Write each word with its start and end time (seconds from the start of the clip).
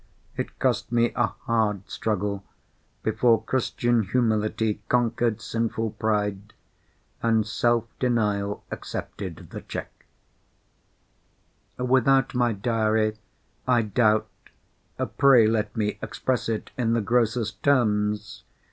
It 0.35 0.57
cost 0.57 0.91
me 0.91 1.13
a 1.15 1.27
hard 1.27 1.87
struggle, 1.87 2.43
before 3.03 3.43
Christian 3.43 4.01
humility 4.01 4.81
conquered 4.89 5.39
sinful 5.41 5.91
pride, 5.91 6.55
and 7.21 7.45
self 7.45 7.85
denial 7.99 8.63
accepted 8.71 9.51
the 9.51 9.61
cheque. 9.61 10.07
Without 11.77 12.33
my 12.33 12.51
diary, 12.51 13.19
I 13.67 13.83
doubt—pray 13.83 15.45
let 15.45 15.77
me 15.77 15.99
express 16.01 16.49
it 16.49 16.71
in 16.79 16.93
the 16.93 17.01
grossest 17.01 17.61
terms! 17.61 18.43